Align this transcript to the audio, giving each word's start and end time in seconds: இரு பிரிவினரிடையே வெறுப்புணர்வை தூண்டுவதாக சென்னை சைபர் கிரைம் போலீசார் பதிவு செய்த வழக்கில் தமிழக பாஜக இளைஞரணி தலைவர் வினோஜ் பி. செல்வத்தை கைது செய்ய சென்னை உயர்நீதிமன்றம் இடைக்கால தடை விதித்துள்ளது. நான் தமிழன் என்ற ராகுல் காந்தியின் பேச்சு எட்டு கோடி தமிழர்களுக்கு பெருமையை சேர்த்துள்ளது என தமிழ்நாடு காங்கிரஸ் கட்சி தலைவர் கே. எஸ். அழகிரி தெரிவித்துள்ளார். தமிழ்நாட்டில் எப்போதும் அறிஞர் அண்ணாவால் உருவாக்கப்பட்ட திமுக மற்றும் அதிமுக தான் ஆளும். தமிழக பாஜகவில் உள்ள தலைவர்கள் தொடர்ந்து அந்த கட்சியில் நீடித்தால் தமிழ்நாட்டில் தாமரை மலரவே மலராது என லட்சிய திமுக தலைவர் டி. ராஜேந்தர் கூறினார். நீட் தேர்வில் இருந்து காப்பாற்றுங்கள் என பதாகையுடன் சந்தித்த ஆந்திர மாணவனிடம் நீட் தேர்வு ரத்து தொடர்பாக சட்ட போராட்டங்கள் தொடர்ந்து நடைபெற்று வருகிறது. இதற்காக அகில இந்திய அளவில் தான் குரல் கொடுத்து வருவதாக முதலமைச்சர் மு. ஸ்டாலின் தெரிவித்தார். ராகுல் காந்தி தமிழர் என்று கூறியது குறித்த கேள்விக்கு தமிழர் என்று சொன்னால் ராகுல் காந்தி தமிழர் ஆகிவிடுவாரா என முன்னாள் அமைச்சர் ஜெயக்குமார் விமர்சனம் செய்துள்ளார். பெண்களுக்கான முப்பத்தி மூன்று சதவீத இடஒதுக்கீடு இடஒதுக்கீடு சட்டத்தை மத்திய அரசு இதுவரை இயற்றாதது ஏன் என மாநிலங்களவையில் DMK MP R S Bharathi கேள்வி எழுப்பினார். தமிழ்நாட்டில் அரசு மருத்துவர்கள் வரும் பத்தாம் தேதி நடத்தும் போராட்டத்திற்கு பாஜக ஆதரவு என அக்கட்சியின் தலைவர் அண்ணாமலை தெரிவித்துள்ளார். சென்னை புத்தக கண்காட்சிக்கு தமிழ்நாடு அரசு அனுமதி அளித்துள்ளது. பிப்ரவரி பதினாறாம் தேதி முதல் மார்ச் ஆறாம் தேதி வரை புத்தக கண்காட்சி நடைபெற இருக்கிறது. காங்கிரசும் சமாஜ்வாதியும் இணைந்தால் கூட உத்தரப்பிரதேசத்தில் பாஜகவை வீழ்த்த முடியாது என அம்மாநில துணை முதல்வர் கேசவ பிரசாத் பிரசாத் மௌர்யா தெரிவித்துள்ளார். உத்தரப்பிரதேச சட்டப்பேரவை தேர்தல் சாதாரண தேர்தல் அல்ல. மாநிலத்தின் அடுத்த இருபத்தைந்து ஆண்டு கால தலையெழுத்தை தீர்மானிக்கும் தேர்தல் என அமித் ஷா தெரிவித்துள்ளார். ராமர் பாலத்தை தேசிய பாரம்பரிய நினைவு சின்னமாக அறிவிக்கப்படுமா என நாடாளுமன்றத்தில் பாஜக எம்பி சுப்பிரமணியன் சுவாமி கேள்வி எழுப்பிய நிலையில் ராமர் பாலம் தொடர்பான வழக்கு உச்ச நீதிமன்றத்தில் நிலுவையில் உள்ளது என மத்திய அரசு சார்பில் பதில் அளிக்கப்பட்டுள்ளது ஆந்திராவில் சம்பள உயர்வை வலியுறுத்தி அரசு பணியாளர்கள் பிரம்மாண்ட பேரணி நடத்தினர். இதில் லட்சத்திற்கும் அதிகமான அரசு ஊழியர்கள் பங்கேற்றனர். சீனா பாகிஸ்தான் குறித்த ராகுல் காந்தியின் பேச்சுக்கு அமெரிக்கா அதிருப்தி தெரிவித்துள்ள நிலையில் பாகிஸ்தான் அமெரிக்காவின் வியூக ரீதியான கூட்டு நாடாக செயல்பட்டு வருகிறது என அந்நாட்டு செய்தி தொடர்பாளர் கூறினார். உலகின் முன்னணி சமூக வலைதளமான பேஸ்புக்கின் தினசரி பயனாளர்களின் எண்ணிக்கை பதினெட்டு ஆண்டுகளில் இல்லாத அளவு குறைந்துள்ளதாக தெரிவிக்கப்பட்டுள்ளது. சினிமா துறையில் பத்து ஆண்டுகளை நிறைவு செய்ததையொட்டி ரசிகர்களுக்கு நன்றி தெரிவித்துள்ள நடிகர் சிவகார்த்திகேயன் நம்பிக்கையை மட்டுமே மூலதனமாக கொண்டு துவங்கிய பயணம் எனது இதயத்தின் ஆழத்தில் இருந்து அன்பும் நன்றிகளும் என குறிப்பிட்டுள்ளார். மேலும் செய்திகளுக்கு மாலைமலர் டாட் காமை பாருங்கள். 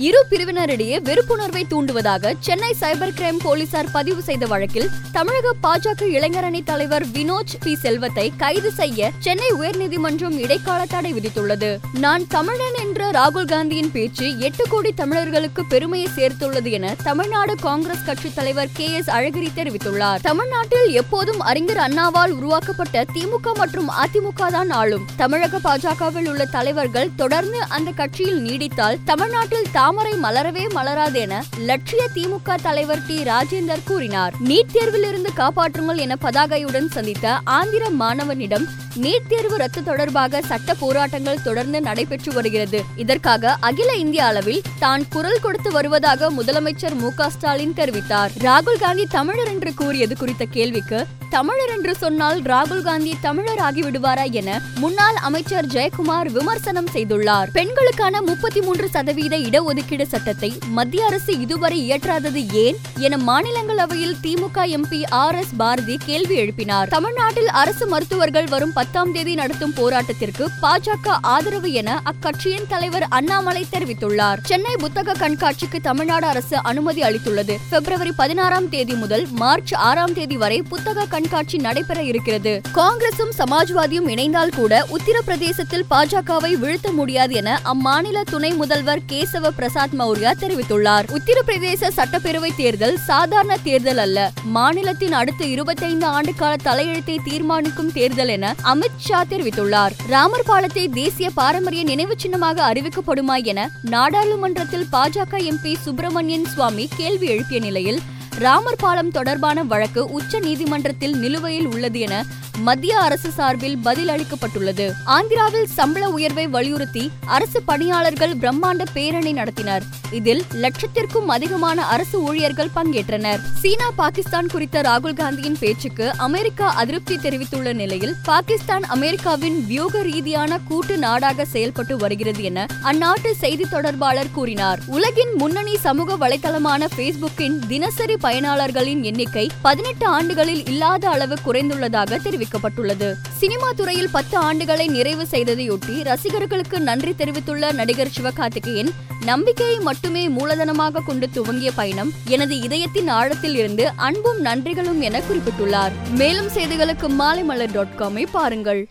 இரு 0.00 0.26
பிரிவினரிடையே 0.30 0.96
வெறுப்புணர்வை 1.08 1.62
தூண்டுவதாக 1.70 2.32
சென்னை 2.40 2.74
சைபர் 2.80 3.14
கிரைம் 3.18 3.38
போலீசார் 3.42 3.90
பதிவு 3.90 4.22
செய்த 4.22 4.46
வழக்கில் 4.46 4.88
தமிழக 5.12 5.52
பாஜக 5.62 6.02
இளைஞரணி 6.02 6.60
தலைவர் 6.64 7.06
வினோஜ் 7.06 7.54
பி. 7.64 7.74
செல்வத்தை 7.74 8.32
கைது 8.36 8.72
செய்ய 8.72 9.10
சென்னை 9.18 9.52
உயர்நீதிமன்றம் 9.52 10.38
இடைக்கால 10.38 10.84
தடை 10.88 11.12
விதித்துள்ளது. 11.12 11.78
நான் 11.92 12.26
தமிழன் 12.26 12.76
என்ற 12.78 13.10
ராகுல் 13.10 13.44
காந்தியின் 13.44 13.90
பேச்சு 13.92 14.38
எட்டு 14.38 14.64
கோடி 14.68 14.92
தமிழர்களுக்கு 14.92 15.64
பெருமையை 15.64 16.08
சேர்த்துள்ளது 16.16 16.70
என 16.70 16.94
தமிழ்நாடு 17.02 17.54
காங்கிரஸ் 17.54 18.04
கட்சி 18.04 18.32
தலைவர் 18.34 18.68
கே. 18.72 18.92
எஸ். 18.92 19.10
அழகிரி 19.10 19.48
தெரிவித்துள்ளார். 19.56 20.18
தமிழ்நாட்டில் 20.22 20.90
எப்போதும் 20.90 21.40
அறிஞர் 21.40 21.76
அண்ணாவால் 21.76 22.30
உருவாக்கப்பட்ட 22.30 23.04
திமுக 23.14 23.54
மற்றும் 23.54 23.88
அதிமுக 23.88 24.50
தான் 24.50 24.70
ஆளும். 24.70 25.06
தமிழக 25.16 25.58
பாஜகவில் 25.58 26.28
உள்ள 26.28 26.44
தலைவர்கள் 26.44 27.10
தொடர்ந்து 27.16 27.62
அந்த 27.62 27.90
கட்சியில் 27.90 28.42
நீடித்தால் 28.42 28.98
தமிழ்நாட்டில் 29.04 29.66
தாமரை 29.88 30.12
மலரவே 30.12 30.62
மலராது 30.74 31.14
என 31.14 31.44
லட்சிய 31.58 32.08
திமுக 32.14 32.54
தலைவர் 32.62 33.06
டி. 33.06 33.22
ராஜேந்தர் 33.22 33.84
கூறினார். 33.84 34.34
நீட் 34.44 34.72
தேர்வில் 34.72 35.04
இருந்து 35.04 35.30
காப்பாற்றுங்கள் 35.36 35.96
என 35.96 36.16
பதாகையுடன் 36.22 36.88
சந்தித்த 36.90 37.38
ஆந்திர 37.44 37.90
மாணவனிடம் 37.90 38.66
நீட் 38.96 39.26
தேர்வு 39.28 39.56
ரத்து 39.56 39.82
தொடர்பாக 39.82 40.42
சட்ட 40.42 40.74
போராட்டங்கள் 40.74 41.42
தொடர்ந்து 41.42 41.80
நடைபெற்று 41.80 42.32
வருகிறது. 42.32 42.84
இதற்காக 42.96 43.56
அகில 43.60 43.94
இந்திய 43.94 44.24
அளவில் 44.24 44.62
தான் 44.78 45.08
குரல் 45.08 45.40
கொடுத்து 45.40 45.70
வருவதாக 45.70 46.30
முதலமைச்சர் 46.30 46.94
மு. 46.94 47.10
ஸ்டாலின் 47.28 47.76
தெரிவித்தார். 47.76 48.30
ராகுல் 48.38 48.80
காந்தி 48.80 49.06
தமிழர் 49.06 49.48
என்று 49.48 49.74
கூறியது 49.74 50.16
குறித்த 50.16 50.44
கேள்விக்கு 50.44 51.06
தமிழர் 51.30 51.68
என்று 51.68 51.94
சொன்னால் 51.94 52.38
ராகுல் 52.40 52.82
காந்தி 52.82 53.16
தமிழர் 53.20 53.58
ஆகிவிடுவாரா 53.58 54.30
என 54.30 54.60
முன்னாள் 54.74 55.14
அமைச்சர் 55.14 55.66
ஜெயக்குமார் 55.66 56.28
விமர்சனம் 56.28 56.88
செய்துள்ளார். 56.92 57.50
பெண்களுக்கான 57.52 58.22
முப்பத்தி 58.22 58.60
மூன்று 58.60 58.88
சதவீத 58.88 59.36
இடஒதுக்கீடு 59.36 59.76
இடஒதுக்கீடு 59.78 60.02
சட்டத்தை 60.02 60.58
மத்திய 60.68 61.06
அரசு 61.06 61.40
இதுவரை 61.40 61.90
இயற்றாதது 61.90 62.52
ஏன் 62.52 62.76
என 62.94 63.16
மாநிலங்களவையில் 63.16 64.14
DMK 64.22 64.76
MP 64.76 65.10
R 65.10 65.34
S 65.34 65.54
Bharathi 65.56 65.98
கேள்வி 66.04 66.36
எழுப்பினார். 66.38 66.88
தமிழ்நாட்டில் 66.88 67.48
அரசு 67.48 67.86
மருத்துவர்கள் 67.86 68.44
வரும் 68.44 68.72
பத்தாம் 68.72 69.12
தேதி 69.12 69.34
நடத்தும் 69.34 69.74
போராட்டத்திற்கு 69.74 70.46
பாஜக 70.62 71.16
ஆதரவு 71.20 71.72
என 71.72 72.02
அக்கட்சியின் 72.04 72.66
தலைவர் 72.68 73.06
அண்ணாமலை 73.08 73.66
தெரிவித்துள்ளார். 73.72 74.38
சென்னை 74.42 74.74
புத்தக 74.76 75.12
கண்காட்சிக்கு 75.12 75.80
தமிழ்நாடு 75.82 76.26
அரசு 76.26 76.56
அனுமதி 76.62 77.00
அளித்துள்ளது. 77.00 77.56
பிப்ரவரி 77.70 78.12
பதினாறாம் 78.12 78.68
தேதி 78.68 78.92
முதல் 78.92 79.26
மார்ச் 79.30 79.74
ஆறாம் 79.74 80.14
தேதி 80.14 80.36
வரை 80.36 80.62
புத்தக 80.62 81.04
கண்காட்சி 81.04 81.56
நடைபெற 81.56 82.02
இருக்கிறது. 82.02 82.60
காங்கிரசும் 82.74 83.34
சமாஜ்வாதியும் 83.38 84.08
இணைந்தால் 84.08 84.56
கூட 84.56 84.86
உத்தரப்பிரதேசத்தில் 84.90 85.86
பாஜகவை 85.90 86.52
வீழ்த்த 86.52 86.92
முடியாது 86.92 87.34
என 87.34 87.60
அம்மாநில 87.64 88.20
துணை 88.30 88.52
முதல்வர் 88.52 89.00
கேசவ 89.08 89.48
பிரசாத் 89.48 89.66
பிரசாத் 89.68 89.94
மௌர்யா 89.98 90.30
தெரிவித்துள்ளார். 90.40 91.06
உத்தரப்பிரதேச 91.16 91.88
சட்டப்பேரவை 91.96 92.50
தேர்தல் 92.56 92.98
சாதாரண 92.98 93.56
தேர்தல் 93.62 93.96
அல்ல. 93.96 94.32
மாநிலத்தின் 94.44 95.12
அடுத்த 95.12 95.44
இருபத்தைந்து 95.44 96.06
ஆண்டு 96.06 96.34
கால 96.34 96.56
தலையெழுத்தை 96.64 97.16
தீர்மானிக்கும் 97.24 97.92
தேர்தல் 97.92 98.28
என 98.28 98.54
அமித் 98.64 98.98
ஷா 98.98 99.24
தெரிவித்துள்ளார். 99.24 99.90
ராமர் 100.06 100.46
பாலத்தை 100.46 100.88
தேசிய 100.88 101.30
பாரம்பரிய 101.30 101.84
நினைவு 101.84 102.14
சின்னமாக 102.16 102.72
அறிவிக்கப்படுமா 102.72 103.44
என 103.44 103.70
நாடாளுமன்றத்தில் 103.82 104.86
பாஜக 104.92 105.50
எம்பி 105.50 105.74
சுப்பிரமணியன் 105.80 106.44
சுவாமி 106.44 106.88
கேள்வி 106.96 107.26
எழுப்பிய 107.26 107.60
நிலையில் 107.60 108.00
ராமர் 108.38 108.76
பாலம் 108.76 109.10
தொடர்பான 109.10 109.62
வழக்கு 109.62 110.02
உச்ச 110.08 110.38
நீதிமன்றத்தில் 110.38 111.16
நிலுவையில் 111.16 111.66
உள்ளது 111.66 112.00
என 112.00 112.24
மத்திய 112.66 113.00
அரசு 113.00 113.30
சார்பில் 113.30 113.78
பதில் 113.78 114.08
அளிக்கப்பட்டுள்ளது 114.08 114.92
ஆந்திராவில் 115.06 115.66
சம்பள 115.76 116.08
உயர்வை 116.08 116.46
வலியுறுத்தி 116.46 117.10
அரசு 117.24 117.62
பணியாளர்கள் 117.62 118.36
பிரம்மாண்ட 118.36 118.84
பேரணி 118.92 119.32
நடத்தினர். 119.32 119.84
இதில் 120.10 120.42
லட்சத்திற்கும் 120.62 121.26
அதிகமான 121.26 121.84
அரசு 121.84 122.22
ஊழியர்கள் 122.22 122.70
பங்கேற்றனர். 122.74 123.40
சீனா 123.60 123.90
பாகிஸ்தான் 123.96 124.46
குறித்த 124.46 124.80
ராகுல் 124.80 125.14
காந்தியின் 125.14 125.58
பேச்சுக்கு 125.60 126.16
அமெரிக்கா 126.16 126.68
அதிருப்தி 126.74 127.18
தெரிவித்துள்ள 127.18 127.72
நிலையில் 127.72 128.14
பாகிஸ்தான் 128.22 128.82
அமெரிக்காவின் 128.82 129.66
வியூக 129.66 130.02
ரீதியான 130.02 130.58
கூட்டு 130.58 130.96
நாடாக 130.98 131.44
செயல்பட்டு 131.44 131.96
வருகிறது 131.96 132.42
என 132.42 132.66
அந்நாட்டு 132.84 133.32
செய்தி 133.44 133.64
தொடர்பாளர் 133.70 134.34
கூறினார். 134.34 134.80
உலகின் 134.86 135.34
முன்னணி 135.34 135.76
சமூக 135.76 136.16
வலைதளமான 136.16 136.86
பேஸ்புக்கின் 136.96 137.58
தினசரி 137.68 138.16
பயனாளர்களின் 138.28 139.02
எண்ணிக்கை 139.02 139.50
பதினெட்டு 139.62 140.06
ஆண்டுகளில் 140.06 140.66
இல்லாத 140.66 141.08
அளவு 141.08 141.36
குறைந்துள்ளதாக 141.46 142.18
தெரிவிக்கப்பட்டுள்ளது. 142.24 143.14
சினிமா 143.36 143.72
துறையில் 143.72 144.10
பத்து 144.10 144.38
ஆண்டுகளை 144.38 144.88
நிறைவு 144.88 145.26
செய்ததையொட்டி 145.30 146.02
ரசிகர்களுக்கு 146.02 146.80
நன்றி 146.80 147.14
தெரிவித்துள்ள 147.14 147.72
நடிகர் 147.72 148.10
சிவகார்த்திகேயன் 148.16 148.90
நம்பிக்கையை 149.24 149.78
மட்டுமே 149.78 150.28
மூலதனமாக 150.28 151.02
கொண்டு 151.04 151.30
துவங்கிய 151.30 151.72
பயணம் 151.72 152.12
எனது 152.24 152.60
இதயத்தின் 152.60 153.08
ஆழத்தில் 153.08 153.54
இருந்து 153.54 153.90
அன்பும் 153.96 154.40
நன்றிகளும் 154.44 155.00
என 155.00 155.20
குறிப்பிட்டுள்ளார். 155.20 155.90
மேலும் 156.10 156.48
செய்திகளுக்கு 156.48 157.08
மாலைமலர் 157.18 157.72
டாட் 157.72 157.96
காமை 157.98 158.26
பாருங்கள். 158.32 158.88